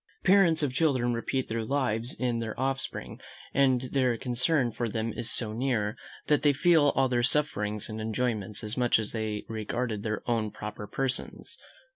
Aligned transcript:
Parents 0.23 0.63
of 0.63 0.73
children 0.73 1.13
repeat 1.13 1.47
their 1.47 1.63
lives 1.63 2.15
in 2.15 2.39
their 2.39 2.59
offspring; 2.59 3.21
and 3.53 3.81
their 3.91 4.17
concern 4.17 4.71
for 4.71 4.89
them 4.89 5.13
is 5.13 5.29
so 5.29 5.53
near, 5.53 5.95
that 6.25 6.41
they 6.41 6.53
feel 6.53 6.87
all 6.95 7.07
their 7.07 7.21
sufferings 7.21 7.87
and 7.87 8.01
enjoyments 8.01 8.63
as 8.63 8.75
much 8.75 8.97
as 8.97 9.09
if 9.09 9.13
they 9.13 9.45
regarded 9.47 10.01
their 10.01 10.27
own 10.27 10.49
proper 10.49 10.87
persons. 10.87 11.55